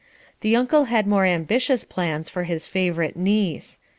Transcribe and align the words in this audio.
The 0.39 0.55
uncle 0.55 0.85
had 0.85 1.05
more 1.05 1.25
ambitious 1.25 1.83
plans 1.83 2.27
for 2.27 2.45
his 2.45 2.65
favourite 2.65 3.15
niece. 3.15 3.77